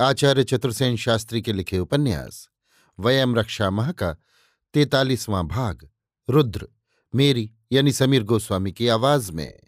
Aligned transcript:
आचार्य 0.00 0.44
चतुर्सेन 0.44 0.96
शास्त्री 0.96 1.42
के 1.42 1.52
लिखे 1.52 1.78
उपन्यास, 1.78 2.50
वयम 2.98 3.36
रक्षा 3.36 3.70
माह 3.70 3.92
का 3.92 4.16
तैतालीसवां 4.74 5.48
भाग, 5.48 5.90
रुद्र, 6.30 6.68
मेरी 7.14 7.52
यानी 7.72 7.92
समीर 7.92 8.22
गोस्वामी 8.22 8.72
की 8.72 8.88
आवाज़ 8.88 9.32
में। 9.32 9.60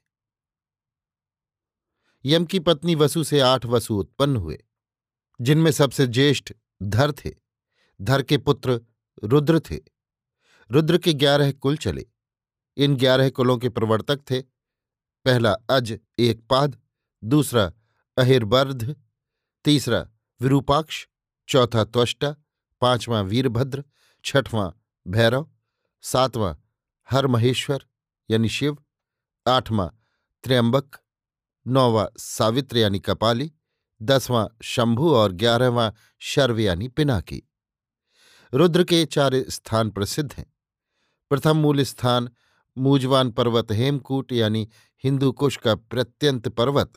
यम 2.25 2.45
की 2.45 2.59
पत्नी 2.59 2.95
वसु 2.95 3.25
से 3.25 3.41
आठ 3.41 3.67
वसु 3.67 3.95
उत्पन्न 3.95 4.37
हुए, 4.37 4.65
जिनमें 5.41 5.71
सबसे 5.71 6.07
ज्येष्ठ 6.07 6.53
धर 6.83 7.13
थे। 7.13 7.35
धर 8.01 8.23
के 8.23 8.39
पुत्र 8.39 8.81
रुद्र 9.25 9.61
थे। 9.61 9.79
रुद्र 10.71 10.99
के 10.99 11.13
ग्यारह 11.13 11.53
कुल 11.53 11.77
चले। 11.77 12.07
इन 12.77 12.97
ग्यारह 12.97 13.31
कुलों 13.31 13.59
के 13.59 13.69
प्रवर्तक 13.69 14.17
थे। 14.31 14.41
पहला 15.25 15.53
अज 15.53 16.01
एक 16.19 16.47
पाद, 16.47 16.81
दूसरा 17.25 17.73
अहिर्बर्ध, 18.19 18.97
तीसरा 19.65 20.11
विरूपाक्ष, 20.41 21.07
चौथा 21.49 21.85
त्वष्टा, 21.85 22.35
पांचवां 22.81 23.25
वीरभद्र, 23.25 23.85
छठवां 24.25 24.71
भैरव, 25.09 25.51
सातवां 26.03 26.55
हर 27.11 27.27
महेश्वर 27.27 27.85
यानी 28.31 28.49
शिव, 28.49 28.77
आठवां 29.49 29.89
त्र्यंबक, 30.45 30.97
नौवां 31.67 32.07
सावित्र 32.19 32.77
यानी 32.77 32.99
कपाली, 32.99 33.53
दसवां 34.03 34.47
शंभु 34.63 35.15
और 35.15 35.33
ग्यारहवां 35.33 35.91
शर्व 36.19 36.59
यानी 36.59 36.89
पिनाकी। 36.89 37.43
रुद्र 38.55 38.85
के 38.85 39.05
चार 39.05 39.35
स्थान 39.49 39.91
प्रसिद्ध 39.91 40.33
हैं। 40.33 40.55
प्रथम 41.31 41.57
मूल 41.57 41.83
स्थान 41.83 42.31
मूजवान 42.79 43.31
पर्वत 43.31 43.73
हेमकूट 43.73 44.33
यानी 44.33 44.69
हिंदू 45.05 45.33
कुश 45.33 45.57
का 45.57 45.75
प्रत्यंत 45.75 46.49
पर्वत, 46.49 46.93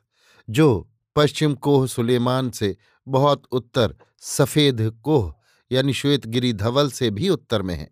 जो 0.49 0.91
पश्चिम 1.15 1.55
कोह 1.55 1.87
सुलेमान 1.87 2.49
से 2.49 2.77
बहुत 3.07 3.43
उत्तर 3.51 3.95
सफ़ेद 4.19 5.01
कोह 5.03 5.33
यानी 5.71 5.93
श्वेतगिरी 5.93 6.53
धवल 6.53 6.91
से 6.91 7.09
भी 7.09 7.29
उत्तर 7.29 7.61
में 7.61 7.75
है। 7.75 7.91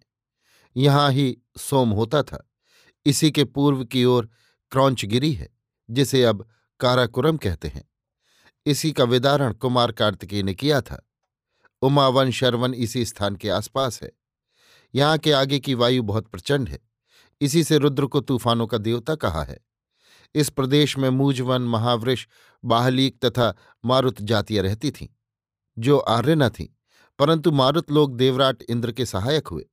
यहाँ 0.78 1.12
ही 1.12 1.38
सोम 1.58 1.90
होता 1.90 2.24
था। 2.24 2.50
इसी 3.06 3.32
के 3.32 3.44
पूर्व 3.44 3.86
की 3.86 4.06
ओर 4.06 4.30
क्रौंचगिरी 4.72 5.34
है, 5.34 5.50
जिसे 5.90 6.24
अब 6.24 6.50
काराकुरम 6.80 7.38
कहते 7.38 7.68
हैं। 7.68 7.90
इसी 8.66 8.92
का 8.92 9.04
विदारण 9.04 9.54
कुमार 9.54 9.92
कार्तिकेय 9.92 10.44
ने 10.44 10.54
किया 10.54 10.82
था। 10.82 11.10
उमावन 11.82 12.32
शरवन 12.32 12.74
इसी 12.74 13.06
स्थान 13.06 13.36
के 13.36 13.50
आसपास 13.50 14.04
है। 14.04 14.12
यहाँ 14.96 15.18
के 15.18 15.32
आगे 15.32 15.60
की 15.60 15.74
वायु 15.74 16.04
बहुत 16.04 16.28
प्रचंड 16.28 16.70
है। 16.70 16.80
इसी 17.42 17.64
से 17.64 17.78
रुद्र 17.78 18.06
को 18.06 18.22
तूफानों 18.22 18.68
का 18.68 18.78
देवता 18.78 19.16
कहा 19.16 19.44
है। 19.44 19.60
इस 20.36 20.50
प्रदेश 20.50 20.98
में 20.98 21.10
मूजवन 21.10 21.62
महावृष 21.62 22.28
बाहलीक 22.64 23.20
तथा 23.26 23.54
मारुत 23.86 24.22
जातियाँ 24.22 24.64
रहती 24.64 24.92
थीं, 24.92 25.08
जो 25.78 25.98
आर्य 25.98 26.36
न 26.36 26.50
थीं, 26.50 26.68
परंतु 27.20 27.52
मारुत 27.52 27.92
लोग 27.92 28.16
देवराट 28.18 28.62
इंद्र 28.62 28.92
के 28.92 29.06
सहायक 29.06 29.48
हुए। 29.48 29.66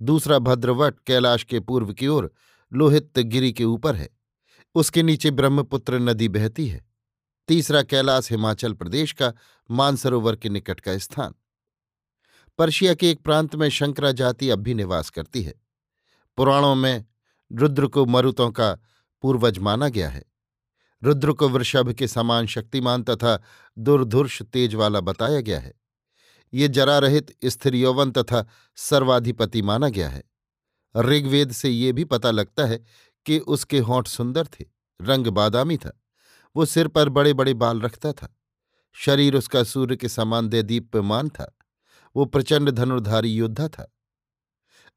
दूसरा 0.00 0.38
भद्रवट 0.38 1.00
कैलाश 1.00 1.44
के 1.44 1.60
पूर्व 1.60 1.92
की 1.92 2.06
ओर 2.06 2.32
लोहित 2.72 3.18
गिरी 3.18 3.52
के 3.52 3.64
ऊपर 3.64 3.94
है, 3.94 4.08
उसके 4.74 5.02
नीचे 5.02 5.30
ब्रह्मपुत्र 5.30 5.98
नदी 5.98 6.28
बहती 6.28 6.66
है। 6.68 6.88
तीसरा 7.48 7.82
कैलाश 7.82 8.30
हिमाचल 8.30 8.72
प्रदेश 8.72 9.12
का 9.12 9.32
मानसरोवर 9.70 10.36
के 10.36 10.48
निकट 10.48 10.80
का 10.80 10.96
स्थान। 10.98 11.34
पर्शिया 12.58 12.94
के 12.94 13.10
एक 13.10 13.20
प्रांत 13.20 13.54
में 13.56 13.68
शंकरा 13.68 14.12
जाति 14.12 14.50
अब 14.50 14.58
भी 14.58 14.74
निवास 14.74 15.10
करती 15.10 15.42
है। 15.42 15.54
पुराणों 16.36 16.74
में 16.74 17.04
रुद्र 17.50 17.86
को 17.86 18.04
मरुतों 18.06 18.50
का 18.50 18.78
पूर्वज 19.22 19.58
माना 19.58 19.88
गया 19.88 20.08
है। 20.08 20.24
रुद्र 21.02 21.32
को 21.32 21.48
वृषभ 21.48 21.92
के 21.92 22.08
समान 22.08 22.46
शक्तिमान 22.46 23.02
तथा 23.02 23.38
दुर्धुर्ष 23.78 24.42
तेज 24.42 24.74
वाला 24.74 25.00
बताया 25.00 25.40
गया 25.40 25.60
है। 25.60 25.74
ये 26.52 26.68
जरा 26.68 26.98
रहित 26.98 27.36
स्थिर 27.44 27.74
यौवन 27.74 28.10
तथा 28.10 28.46
सर्वाधिपति 28.76 29.62
माना 29.62 29.88
गया 29.88 30.08
है। 30.08 30.22
ऋग्वेद 30.96 31.52
से 31.52 31.70
ये 31.70 31.92
भी 31.92 32.04
पता 32.04 32.30
लगता 32.30 32.64
है 32.64 32.84
कि 33.26 33.38
उसके 33.38 33.78
होंठ 33.78 34.08
सुंदर 34.08 34.46
थे, 34.46 34.64
रंग 35.00 35.26
बादामी 35.26 35.76
था, 35.76 35.92
वो 36.56 36.66
सिर 36.66 36.88
पर 36.88 37.08
बड़े 37.08 37.32
बड़े 37.32 37.54
बाल 37.54 37.80
रखता 37.80 38.12
था, 38.12 38.36
शरीर 38.92 39.36
उसका 39.36 39.62
सूर्य 39.64 39.96
के 39.96 40.08
समान 40.08 40.48
दीप्यमान 40.48 41.28
था, 41.28 41.56
वो 42.16 42.24
प्रचंड 42.24 42.70
धनुर्धारी 42.70 43.28
योद्धा 43.28 43.68
था। 43.68 43.92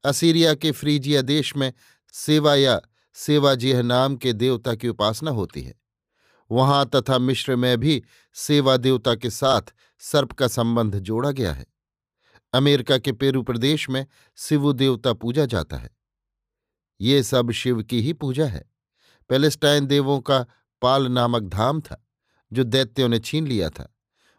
असीरिया 0.04 0.54
के 0.54 0.72
फ्रीजिया 0.72 1.22
देश 1.22 1.56
में 1.56 1.72
सेवा 2.12 2.54
या 2.54 2.80
सेवाजेह 3.14 3.82
नाम 3.82 4.16
के 4.16 4.32
देवता 4.32 4.74
की 4.74 4.88
उपासना 4.88 5.30
होती 5.30 5.62
है। 5.62 5.74
वहाँ 6.50 6.90
तथा 6.94 7.18
मिश्र 7.18 7.56
में 7.56 7.78
भी 7.78 8.02
सेवा 8.34 8.76
देवता 8.76 9.14
के 9.14 9.30
साथ 9.30 9.62
सर्प 9.98 10.32
का 10.32 10.48
संबंध 10.48 10.98
जोड़ा 10.98 11.30
गया 11.30 11.52
है। 11.52 11.66
अमेरिका 12.52 12.98
के 12.98 13.12
पेरू 13.12 13.42
प्रदेश 13.42 13.90
में 13.90 14.06
शिवु 14.36 14.72
देवता 14.72 15.12
पूजा 15.12 15.46
जाता 15.46 15.76
है। 15.76 15.90
ये 17.00 17.22
सब 17.22 17.50
शिव 17.50 17.82
की 17.82 18.02
ही 18.02 18.12
पूजा 18.12 18.46
है। 18.46 18.70
पैलेस्टाइन 19.28 19.86
देवों 19.86 20.20
का 20.20 20.46
पाल 20.82 21.06
नामक 21.06 21.42
धाम 21.42 21.80
था, 21.80 22.06
जो 22.52 22.64
दैत्यों 22.64 23.08
ने 23.08 23.18
छीन 23.18 23.46
लिया 23.46 23.70
था। 23.70 23.96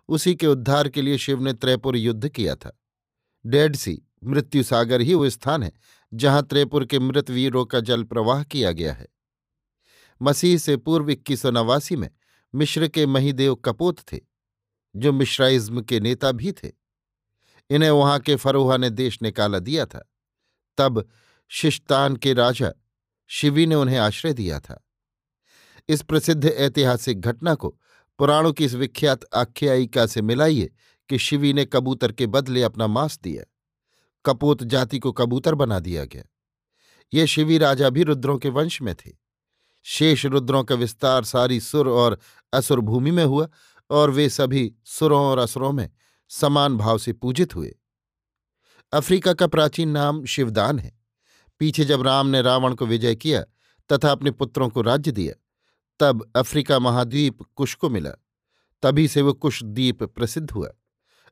उसी 0.07 0.35
के 0.35 0.47
उद्धार 0.47 0.89
के 0.89 1.01
लिए 1.01 1.17
शिव 1.17 1.41
ने 1.41 1.53
त्रैपुर 1.53 1.97
युद्ध 1.97 2.29
किया 2.29 2.55
था। 2.55 2.79
डेड 3.45 3.75
सी, 3.75 4.01
मृत्यु 4.23 4.63
सागर 4.63 5.01
ही 5.01 5.13
वो 5.13 5.29
स्थान 5.29 5.63
है 5.63 5.71
जहाँ 6.15 6.43
त्रैपुर 6.43 6.85
के 6.85 6.99
मृत 6.99 7.29
वीरों 7.29 7.65
का 7.65 7.79
जल 7.79 8.03
प्रवाह 8.03 8.43
किया 8.43 8.71
गया 8.71 8.93
है। 8.93 9.07
मसीह 10.21 10.57
से 10.57 10.77
पूर्व 10.77 11.09
इक्कीस 11.09 11.41
सौ 11.41 11.51
नवासी 11.51 11.95
में 11.95 12.09
मिश्र 12.55 12.87
के 12.87 13.05
महिदेव 13.05 13.55
कपोत 13.55 13.99
थे, 13.99 14.19
जो 14.95 15.13
मिश्राइज्म 15.13 15.81
के 15.81 15.99
नेता 15.99 16.31
भी 16.31 16.51
थे। 16.51 16.71
इन्हें 17.69 17.89
वहाँ 17.89 18.19
के 18.19 18.35
फरोहा 18.35 18.77
ने 18.77 18.89
देश 18.89 19.21
निकाला 19.21 19.59
दिया 19.59 19.85
था। 19.85 20.11
तब 20.77 21.09
शिष्टान 21.49 22.15
के 22.15 22.33
राजा 22.33 22.71
शिवी 23.27 23.65
ने 23.65 23.75
उन्हें 23.75 23.97
आश्रय 23.97 24.33
दिया 24.33 24.59
था। 24.59 24.87
इस 25.89 26.01
प्रसिद्ध 26.01 26.45
ऐतिहासिक 26.45 27.21
घटना 27.21 27.55
को 27.55 27.79
पुराणों 28.17 28.53
की 28.53 28.65
इस 28.65 28.73
विख्यात 28.73 29.19
आख्यायिका 29.35 30.05
से 30.05 30.21
मिलाइए 30.21 30.73
कि 31.09 31.17
शिवी 31.17 31.53
ने 31.53 31.65
कबूतर 31.65 32.11
के 32.11 32.27
बदले 32.27 32.63
अपना 32.63 32.87
मांस 32.87 33.19
दिया। 33.19 33.43
कपोत 34.25 34.63
जाति 34.63 34.99
को 34.99 35.11
कबूतर 35.11 35.55
बना 35.55 35.79
दिया 35.79 36.05
गया। 36.05 36.23
ये 37.13 37.27
शिवी 37.27 37.57
राजा 37.57 37.89
भी 37.89 38.03
रुद्रों 38.03 38.37
के 38.37 38.49
वंश 38.49 38.81
में 38.81 38.95
थे। 38.95 39.11
शेष 39.83 40.25
रुद्रों 40.25 40.63
का 40.63 40.75
विस्तार 40.75 41.23
सारी 41.23 41.59
सुर 41.59 41.89
और 41.89 42.19
असुर 42.53 42.79
भूमि 42.79 43.11
में 43.11 43.25
हुआ 43.25 43.47
और 43.89 44.09
वे 44.09 44.29
सभी 44.29 44.75
सुरों 44.85 45.25
और 45.25 45.37
असुरों 45.37 45.71
में 45.71 45.89
समान 46.29 46.77
भाव 46.77 46.97
से 46.97 47.13
पूजित 47.13 47.55
हुए। 47.55 47.75
अफ्रीका 48.93 49.33
का 49.33 49.47
प्राचीन 49.47 49.89
नाम 49.89 50.25
शिवदान 50.25 50.79
है। 50.79 50.99
पीछे 51.59 51.85
जब 51.85 52.01
राम 52.01 52.27
ने 52.27 52.41
रावण 52.41 52.75
को 52.75 52.85
विजय 52.85 53.15
किया 53.15 53.41
तथा 53.91 54.11
अपने 54.11 54.31
पुत्रों 54.31 54.69
को 54.69 54.81
राज्य 54.81 55.11
दिया, 55.11 55.33
तब 55.99 56.31
अफ्रीका 56.35 56.79
महाद्वीप 56.79 57.37
कुश 57.55 57.75
को 57.75 57.89
मिला। 57.89 58.11
तभी 58.81 59.07
से 59.07 59.21
वो 59.21 59.33
कुश 59.33 59.63
द्वीप 59.63 60.03
प्रसिद्ध 60.03 60.51
हुआ। 60.51 60.69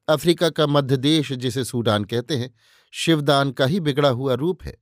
अफ्रीका 0.08 0.50
का 0.50 0.68
मध्य 0.68 0.98
देश, 0.98 1.34
जिसे 1.34 1.66
सूडान 1.66 2.04
कहते 2.06 2.38
हैं 2.38 2.56
शिवदान 2.96 3.52
का 3.52 3.66
ही 3.66 3.80
बिगड़ा 3.80 4.10
हुआ 4.10 4.34
रूप 4.34 4.64
है। 4.64 4.78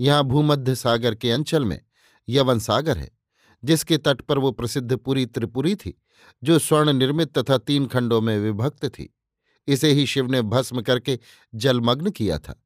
यहाँ 0.00 0.24
भूमध्य 0.24 0.74
सागर 0.74 1.14
के 1.14 1.30
अंचल 1.30 1.64
में 1.64 1.80
यवन 2.28 2.58
सागर 2.58 2.98
है, 2.98 3.10
जिसके 3.64 3.98
तट 3.98 4.20
पर 4.20 4.38
वो 4.38 4.50
प्रसिद्ध 4.52 4.96
पुरी 4.96 5.26
त्रिपुरी 5.26 5.74
थी, 5.74 6.02
जो 6.44 6.58
स्वर्ण 6.58 6.92
निर्मित 6.92 7.38
तथा 7.38 7.58
तीन 7.58 7.86
खंडों 7.86 8.20
में 8.20 8.38
विभक्त 8.38 8.86
थी। 8.86 9.18
इसे 9.68 9.92
ही 9.92 10.06
शिव 10.06 10.26
ने 10.26 10.42
भस्म 10.42 10.80
करके 10.80 11.18
जलमग्न 11.54 12.10
किया 12.10 12.38
था। 12.38 12.62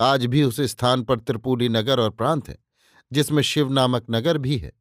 आज 0.00 0.26
भी 0.26 0.42
उस 0.42 0.60
स्थान 0.60 1.02
पर 1.02 1.20
त्रिपुरी 1.20 1.68
नगर 1.68 2.00
और 2.00 2.10
प्रांत 2.10 2.48
है, 2.48 2.58
जिसमें 3.12 3.42
शिव 3.42 3.72
नामक 3.72 4.06
नगर 4.10 4.38
भी 4.38 4.56
है। 4.56 4.72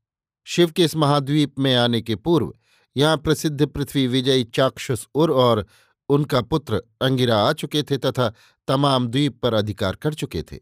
शिव 0.46 0.72
के 0.72 0.84
इस 0.84 0.96
महाद्वीप 0.96 1.60
में 1.60 1.76
आने 1.76 2.02
के 2.02 2.16
पूर्व 2.16 2.54
यहाँ 2.98 3.18
प्रसिद्ध 3.18 3.66
पृथ्वी 3.66 4.08
विजयी 4.08 4.44
चाक्षुष 4.44 5.06
उर 5.16 5.32
और 5.32 5.66
उनका 6.12 6.42
पुत्र 6.42 6.82
अंगिरा 7.02 7.38
आ 7.40 7.52
चुके 7.54 7.84
थे 7.84 7.98
तथा 7.98 8.30
तमाम 8.68 9.08
द्वीप 9.08 9.40
पर 9.42 9.54
अधिकार 9.54 9.96
कर 9.96 10.14
चुके 10.14 10.42
थे। 10.44 10.60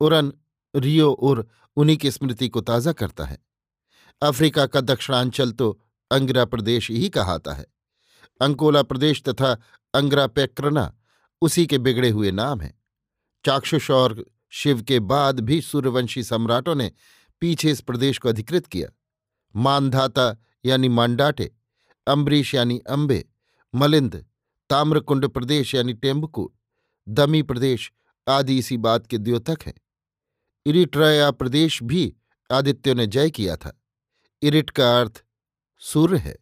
उरन 0.00 0.32
रियो 0.74 1.10
उर 1.10 1.46
उन्हीं 1.76 1.96
की 1.96 2.10
स्मृति 2.10 2.48
को 2.48 2.60
ताज़ा 2.60 2.92
करता 2.92 3.24
है। 3.24 3.38
अफ्रीका 4.22 4.66
का 4.66 4.80
दक्षिणांचल 4.80 5.52
तो 5.52 5.70
अंगिरा 6.10 6.44
प्रदेश 6.44 6.90
ही 6.90 7.08
कहाता 7.08 7.54
है। 7.54 7.66
अंकोला 8.40 8.82
प्रदेश 8.82 9.22
तथा 9.22 9.52
अंग्रा 9.94 10.26
पैक्रना 10.26 10.92
उसी 11.42 11.66
के 11.66 11.78
बिगड़े 11.78 12.10
हुए 12.10 12.30
नाम 12.30 12.60
हैं। 12.60 12.74
चाक्षुष 13.44 13.90
और 13.90 14.24
शिव 14.50 14.82
के 14.82 15.00
बाद 15.00 15.40
भी 15.40 15.60
सूर्यवंशी 15.60 16.22
सम्राटों 16.22 16.74
ने 16.74 16.90
पीछे 17.42 17.70
इस 17.70 17.80
प्रदेश 17.80 18.18
को 18.18 18.28
अधिकृत 18.28 18.66
किया। 18.66 18.88
मानधाता 19.54 20.36
यानी 20.64 20.88
मांडाटे, 20.88 21.50
अम्बरीश 22.06 22.54
यानी 22.54 22.78
अम्बे, 22.88 23.24
मलिंद 23.74 24.24
ताम्रकुंड 24.70 25.28
प्रदेश 25.28 25.74
यानी 25.74 25.92
टेम्बकू, 25.92 26.52
दमी 27.08 27.42
प्रदेश 27.42 27.92
आदि 28.28 28.58
इसी 28.58 28.76
बात 28.76 29.06
के 29.06 29.18
द्योतक 29.18 29.58
हैं। 29.66 29.74
इरिट्रया 30.66 31.30
प्रदेश 31.30 31.82
भी 31.82 32.14
आदित्यों 32.52 32.94
ने 32.94 33.06
जय 33.06 33.30
किया 33.30 33.56
था। 33.56 33.82
इरिट 34.42 34.70
का 34.70 35.00
अर्थ 35.00 35.24
सूर्य 35.78 36.18
है। 36.18 36.36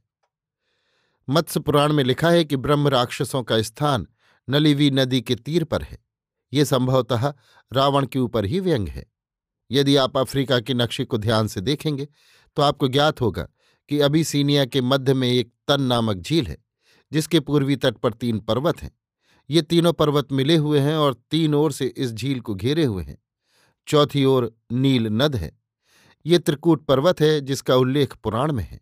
मत्स्य 1.29 1.61
पुराण 1.61 1.93
में 1.93 2.05
लिखा 2.05 2.31
है 2.31 2.45
कि 2.45 2.57
ब्रह्म 2.57 2.89
राक्षसों 2.89 3.43
का 3.43 3.63
स्थान 3.63 4.07
नलिवी 4.49 4.91
नदी 4.91 5.21
के 5.21 5.35
तीर 5.35 5.65
पर 5.65 5.83
है। 5.83 5.99
ये 6.53 6.65
संभवतः 6.65 7.35
रावण 7.73 8.07
के 8.07 8.19
ऊपर 8.19 8.45
ही 8.45 8.61
व्यंग 8.61 8.89
है। 8.89 9.07
यदि 9.71 9.97
आप 9.97 10.17
अफ्रीका 10.17 10.61
के 10.61 10.75
नक्शे 10.75 11.05
को 11.05 11.19
ध्यान 11.19 11.47
से 11.47 11.61
देखेंगे 11.61 12.09
तो 12.57 12.63
आपको 12.63 12.89
ज्ञात 12.89 13.21
होगा 13.21 13.49
कि 13.89 14.01
अबिसीनिया 14.01 14.65
के 14.65 14.81
मध्य 14.81 15.15
में 15.15 15.29
एक 15.29 15.53
तन 15.69 15.83
नामक 15.83 16.17
झील 16.17 16.47
है। 16.47 16.64
जिसके 17.13 17.41
पूर्वी 17.41 17.77
तट 17.77 17.97
पर 17.97 18.13
तीन 18.13 18.39
पर्वत 18.39 18.83
हैं। 18.83 18.93
ये 19.51 19.63
तीनों 19.63 19.93
पर्वत 19.93 20.33
मिले 20.33 20.57
हुए 20.57 20.81
हैं 20.81 20.97
और 20.97 21.15
तीन 21.15 21.55
ओर 21.55 21.73
से 21.73 21.87
इस 21.87 22.13
झील 22.13 22.41
को 22.41 22.55
घेरे 22.55 22.85
हुए 22.85 23.05
हैं। 23.05 23.19
चौथी 23.87 24.25
ओर 24.25 24.57
नील 24.73 25.07
नद 25.07 25.37
है। 25.37 25.61
ये 26.27 26.39
त्रिकूट 26.39 26.85
पर्वत 26.85 27.21
है 27.21 27.41
जिसका 27.41 27.77
उल्लेख 27.77 28.17
पुराण 28.17 28.53
में 28.53 28.65
है। 28.65 28.81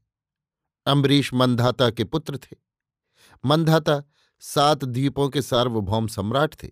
अम्बरीश 0.86 1.34
मंधाता 1.34 1.90
के 1.90 2.04
पुत्र 2.04 2.36
थे। 2.36 2.56
मंधाता 3.46 4.02
सात 4.40 4.84
द्वीपों 4.84 5.28
के 5.28 5.42
सार्वभौम 5.42 6.06
सम्राट 6.06 6.54
थे। 6.62 6.70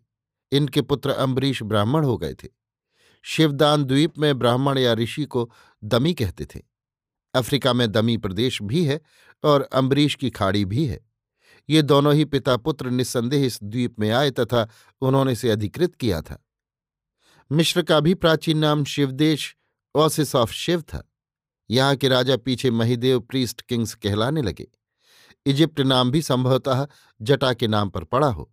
इनके 0.53 0.83
पुत्र 0.83 1.11
अम्बरीश 1.11 1.63
ब्राह्मण 1.63 2.05
हो 2.05 2.19
गए 2.19 2.35
थे। 2.35 2.49
शिवदान 3.23 3.85
द्वीप 3.85 4.19
में 4.19 4.39
ब्राह्मण 4.39 4.79
या 4.79 4.93
ऋषि 4.93 5.25
को 5.25 5.53
दमी 5.85 6.15
कहते 6.15 6.45
थे। 6.45 6.61
अफ्रीका 7.35 7.73
में 7.73 7.93
दमी 7.93 8.17
प्रदेश 8.17 8.63
भी 8.63 8.85
है 8.85 9.01
और 9.45 9.63
अम्बरीश 9.63 10.15
की 10.15 10.31
खाड़ी 10.31 10.65
भी 10.65 10.87
है। 10.87 11.10
ये 11.71 11.83
दोनों 11.83 12.15
ही 12.15 12.25
पिता 12.25 12.57
पुत्र 12.57 12.91
निस्संदेह 12.91 13.47
इस 13.47 13.59
द्वीप 13.63 14.01
में 14.01 14.11
आए 14.11 14.31
तथा 14.31 14.69
उन्होंने 15.01 15.33
इसे 15.33 15.51
अधिकृत 15.51 15.95
किया 15.95 16.23
था। 16.23 16.47
मिश्र 17.53 17.83
का 17.83 18.01
भी 18.01 18.15
प्राचीन 18.15 18.59
नाम 18.59 18.85
शिवदेश 18.85 19.57
ऑसिस 19.97 20.35
ऑफ़ 20.35 20.53
शिव 20.53 20.83
था। 20.83 21.13
यहाँ 21.71 21.97
के 21.97 22.09
राजा 22.09 22.37
पीछे 22.37 22.71
महिदेव 22.71 23.21
प्रीस्ट 23.21 23.61
किंग्स 23.61 23.95
कहलाने 23.95 24.43
लगे। 24.43 24.67
इजिप्ट 25.47 25.81
नाम 25.81 26.11
भी 26.11 26.23
संभवतः 26.23 26.87
जटा 27.23 27.53
के 27.53 27.69
नाम 27.69 27.91
पर 27.91 28.05
पड़ा 28.05 28.29
हो। 28.29 28.53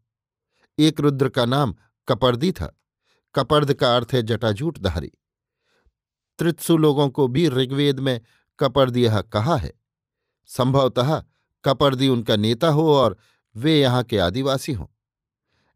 एक 0.79 0.99
रुद्र 0.99 1.29
का 1.29 1.45
नाम 1.45 1.75
कपर्दी 2.07 2.51
था। 2.51 2.79
कपर्द 3.35 3.73
का 3.73 3.95
अर्थ 3.95 4.07
है 4.13 4.21
जटाजूटधारी 4.23 5.11
त्रित्सु 6.39 6.77
लोगों 6.77 7.09
को 7.09 7.27
भी 7.27 7.47
ऋग्वेद 7.47 7.99
में 7.99 8.21
कपर्दिया 8.59 9.21
कहा 9.21 9.55
है। 9.55 9.73
संभवतः 10.45 11.23
कपर्दी 11.63 12.07
उनका 12.07 12.36
नेता 12.36 12.68
हो 12.68 12.94
और 12.95 13.18
वे 13.56 13.80
यहाँ 13.80 14.04
के 14.04 14.18
आदिवासी 14.18 14.74
हों। 14.74 14.86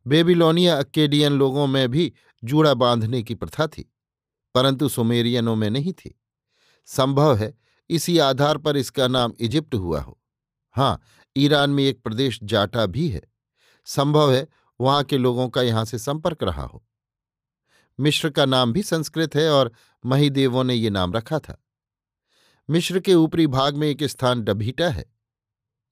बेबीलोनिया 0.06 0.78
अकेडियन 0.78 1.34
लोगों 1.34 1.66
में 1.68 1.88
भी 1.90 2.12
जूड़ा 2.44 2.74
बांधने 2.74 3.22
की 3.24 3.36
प्रथा 3.36 3.68
थी, 3.68 3.92
परंतु 4.56 4.90
सुमेरियनों 4.90 5.56
में 5.56 5.70
नहीं 5.70 5.94
थी। 5.94 6.16
संभव 6.88 7.36
है 7.36 7.54
इसी 7.90 8.18
आधार 8.20 8.58
पर 8.58 8.78
इसका 8.78 9.08
नाम 9.08 9.34
इजिप्ट 9.40 9.76
हुआ 9.76 10.02
हो। 10.02 10.18
हाँ 10.76 11.02
ईरान 11.36 11.70
में 11.70 11.84
एक 11.84 12.02
प्रदेश 12.04 12.40
जाटा 12.44 12.86
भी 12.86 13.08
है। 13.10 13.22
संभव 13.88 14.34
है 14.34 14.48
वहाँ 14.80 15.04
के 15.04 15.18
लोगों 15.18 15.48
का 15.50 15.62
यहाँ 15.62 15.86
से 15.86 16.00
संपर्क 16.00 16.44
रहा 16.44 16.64
हो। 16.64 16.84
मिश्र 18.00 18.30
का 18.30 18.46
नाम 18.46 18.74
भी 18.74 18.84
संस्कृत 18.84 19.36
है 19.36 19.50
और 19.50 19.72
महिदेवों 20.04 20.64
ने 20.64 20.74
ये 20.74 20.90
नाम 20.90 21.14
रखा 21.14 21.40
था। 21.40 21.58
मिश्र 22.70 23.00
के 23.00 23.16
ऊपरी 23.16 23.48
भाग 23.48 23.76
में 23.76 23.88
एक 23.88 24.04
स्थान 24.04 24.42
डभीटा 24.42 24.90
है। 24.90 25.11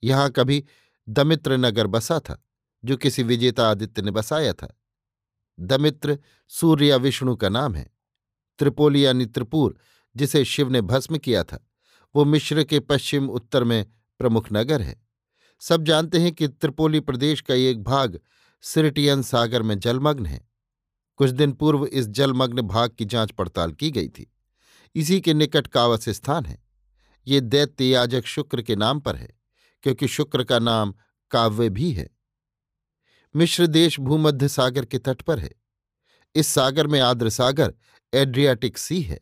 यहाँ 0.04 0.30
कभी 0.30 0.66
दमित्र 1.10 1.58
नगर 1.58 1.88
बसा 1.88 2.20
था, 2.20 2.44
जो 2.86 2.98
किसी 2.98 3.24
विजेता 3.24 3.72
आदित्य 3.72 4.02
ने 4.02 4.12
बसाया 4.12 4.54
था। 4.54 4.82
दमित्र 5.60 6.20
सूर्य 6.48 6.88
या 6.88 6.96
विष्णु 6.96 7.36
का 7.36 7.50
नाम 7.50 7.76
है। 7.76 7.92
त्रिपोली 8.60 9.06
यानी 9.06 9.26
त्रिपुर, 9.26 9.78
जिसे 10.16 10.46
शिव 10.46 10.70
ने 10.70 10.82
भस्म 10.82 11.18
किया 11.18 11.44
था, 11.44 11.70
वो 12.16 12.26
मिश्र 12.26 12.64
के 12.64 12.80
पश्चिम 12.80 13.30
उत्तर 13.30 13.64
में 13.64 13.86
प्रमुख 14.20 14.48
नगर 14.52 14.82
है। 14.82 15.08
सब 15.60 15.84
जानते 15.84 16.20
हैं 16.20 16.32
कि 16.32 16.48
त्रिपोली 16.48 17.00
प्रदेश 17.00 17.42
का 17.42 17.54
एक 17.54 17.84
भाग 17.84 18.20
सिरटियन 18.62 19.22
सागर 19.22 19.62
में 19.62 19.80
जलमग्न 19.80 20.26
है। 20.26 20.50
कुछ 21.16 21.30
दिन 21.30 21.52
पूर्व 21.52 21.86
इस 21.86 22.08
जलमग्न 22.08 22.62
भाग 22.62 22.90
की 22.90 23.06
जाँच 23.06 23.32
पड़ताल 23.32 23.72
की 23.72 23.92
गई 23.92 24.10
थी। 24.10 24.34
इसी 24.96 25.22
के 25.22 25.34
निकट 25.34 25.68
कावस 25.68 26.10
स्थान 26.10 26.46
है। 26.46 26.64
ये 27.28 27.42
दैत्य 27.42 27.86
याजक 27.86 28.26
शुक्र 28.26 28.62
के 28.62 28.76
नाम 28.76 29.00
पर 29.00 29.16
है। 29.16 29.39
क्योंकि 29.84 30.08
शुक्र 30.08 30.44
का 30.44 30.60
नाम 30.60 30.94
काव्य 31.32 31.70
भी 31.70 31.92
है। 31.92 32.10
मिश्र 33.36 33.68
देश 33.68 34.00
भूमध्य 34.00 34.48
सागर 34.48 34.86
के 34.86 35.00
तट 35.00 35.22
पर 35.22 35.40
है। 35.40 35.52
इस 36.36 36.48
सागर 36.48 36.88
में 36.88 37.00
आद्र 37.00 37.30
सागर, 37.30 37.74
एड्रियाटिक 38.14 38.78
सी 38.78 39.02
है। 39.02 39.20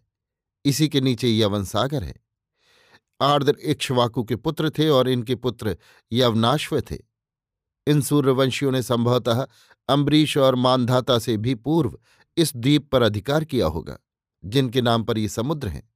इसी 0.66 0.90
के 0.90 1.02
नीचे 1.02 1.40
यवन 1.40 1.64
सागर 1.64 2.04
है। 2.04 2.16
आर्द्र 3.22 3.56
इक्ष्वाकु 3.62 4.24
के 4.24 4.36
पुत्र 4.36 4.70
थे 4.70 4.90
और 4.90 5.10
इनके 5.10 5.36
पुत्र 5.36 5.78
यवनाश्व 6.12 6.82
थे। 6.82 6.98
इन 7.88 8.02
सूर्यवंशियों 8.02 8.72
ने 8.72 8.84
संभवतः 8.84 9.48
अम्बरीश 9.90 10.38
और 10.38 10.56
मानधाता 10.56 11.20
से 11.20 11.38
भी 11.38 11.56
पूर्व 11.56 12.00
इस 12.38 12.56
द्वीप 12.56 12.90
पर 12.92 13.02
अधिकार 13.02 13.44
किया 13.44 13.68
होगा, 13.68 13.98
जिनके 14.46 14.82
नाम 14.82 15.04
पर 15.04 15.18
ये 15.18 15.30
समुद्र 15.30 15.68
हैं। 15.68 15.94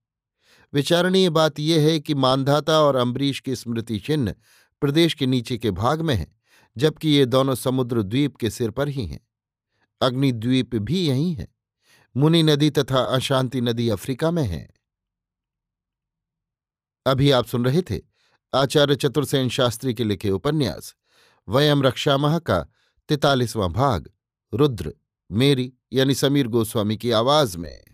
विचारणीय 0.74 1.30
बात 1.30 1.60
यह 1.60 1.82
है 1.82 2.00
कि 2.00 2.14
मानधाता 2.14 2.80
और 2.80 2.96
अम्बरीश 2.96 3.40
के 3.40 3.56
स्मृति 3.56 4.00
चिन्ह 4.00 4.36
प्रदेश 4.82 5.14
के 5.14 5.26
नीचे 5.26 5.58
के 5.58 5.72
भाग 5.72 6.02
में 6.02 6.16
हैं, 6.16 6.42
जबकि 6.78 7.10
ये 7.10 7.26
दोनों 7.26 7.56
समुद्र 7.56 8.02
द्वीप 8.02 8.36
के 8.36 8.50
सिर 8.50 8.72
पर 8.72 8.88
ही 8.88 9.06
हैं। 9.06 9.28
अग्निद्वीप 10.02 10.76
भी 10.76 11.08
यही 11.08 11.34
है। 11.34 11.48
मुनि 12.18 12.44
नदी 12.44 12.70
तथा 12.70 13.04
अशांति 13.04 13.62
नदी 13.62 13.90
अफ्रीका 13.90 14.32
में 14.32 14.44
है। 14.44 14.70
अभी 17.06 17.32
आप 17.32 17.46
सुन 17.46 17.66
रहे 17.66 17.82
थे 17.82 18.02
आचार्य 18.56 18.96
चतुर्सेन 18.96 19.50
शास्त्री 19.50 19.94
के 19.94 20.04
लिखे 20.04 20.30
उपन्यास, 20.30 20.96
वयम 21.50 21.84
रक्षामह 21.84 22.40
का 22.40 22.68
तितालीसवां 23.10 23.70
भाग, 23.70 24.12
रुद्र, 24.54 24.94
मेरी 25.32 25.74
यानी 25.94 26.16
समीर 26.16 26.48
गोस्वामी 26.48 26.98
की 26.98 27.12
आवाज़ 27.12 27.58
में। 27.58 27.91